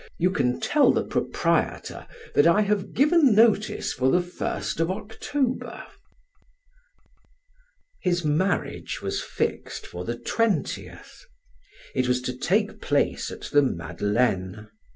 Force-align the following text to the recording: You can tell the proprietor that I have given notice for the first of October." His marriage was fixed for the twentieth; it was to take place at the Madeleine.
You 0.17 0.31
can 0.31 0.59
tell 0.59 0.91
the 0.91 1.03
proprietor 1.05 2.07
that 2.33 2.47
I 2.47 2.61
have 2.61 2.95
given 2.95 3.35
notice 3.35 3.93
for 3.93 4.09
the 4.09 4.19
first 4.23 4.79
of 4.79 4.89
October." 4.89 5.83
His 8.01 8.25
marriage 8.25 9.03
was 9.03 9.21
fixed 9.21 9.85
for 9.85 10.03
the 10.03 10.17
twentieth; 10.17 11.25
it 11.93 12.07
was 12.07 12.19
to 12.23 12.35
take 12.35 12.81
place 12.81 13.29
at 13.29 13.41
the 13.51 13.61
Madeleine. 13.61 14.69